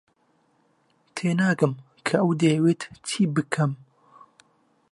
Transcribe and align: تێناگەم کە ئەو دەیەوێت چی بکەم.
تێناگەم 1.15 1.73
کە 2.05 2.15
ئەو 2.21 2.29
دەیەوێت 2.41 2.81
چی 3.07 3.23
بکەم. 3.33 3.71